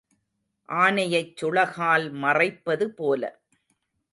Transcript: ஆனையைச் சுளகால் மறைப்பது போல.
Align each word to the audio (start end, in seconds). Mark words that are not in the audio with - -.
ஆனையைச் 0.69 1.35
சுளகால் 1.39 2.07
மறைப்பது 2.23 2.87
போல. 2.91 3.21